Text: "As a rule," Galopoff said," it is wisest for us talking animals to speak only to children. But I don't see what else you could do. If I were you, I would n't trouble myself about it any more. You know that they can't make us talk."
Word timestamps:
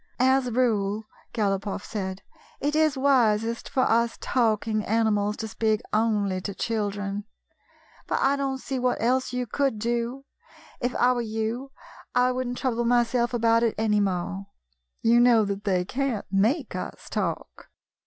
"As 0.35 0.47
a 0.47 0.51
rule," 0.51 1.05
Galopoff 1.31 1.85
said," 1.85 2.23
it 2.59 2.75
is 2.75 2.97
wisest 2.97 3.69
for 3.69 3.81
us 3.83 4.17
talking 4.19 4.83
animals 4.83 5.37
to 5.37 5.47
speak 5.47 5.79
only 5.93 6.41
to 6.41 6.55
children. 6.55 7.25
But 8.07 8.19
I 8.19 8.35
don't 8.35 8.57
see 8.57 8.79
what 8.79 8.99
else 8.99 9.31
you 9.31 9.45
could 9.45 9.77
do. 9.77 10.25
If 10.79 10.95
I 10.95 11.11
were 11.13 11.21
you, 11.21 11.71
I 12.15 12.31
would 12.31 12.47
n't 12.47 12.57
trouble 12.57 12.83
myself 12.83 13.31
about 13.31 13.61
it 13.61 13.75
any 13.77 13.99
more. 13.99 14.47
You 15.03 15.19
know 15.19 15.45
that 15.45 15.65
they 15.65 15.85
can't 15.85 16.25
make 16.31 16.75
us 16.75 17.07
talk." 17.07 17.69